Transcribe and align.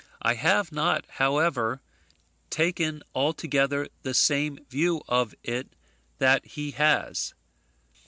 I 0.23 0.33
have 0.33 0.71
not, 0.71 1.05
however, 1.07 1.79
taken 2.49 3.03
altogether 3.13 3.87
the 4.01 4.15
same 4.15 4.57
view 4.67 5.03
of 5.07 5.35
it 5.43 5.75
that 6.17 6.43
he 6.43 6.71
has. 6.71 7.35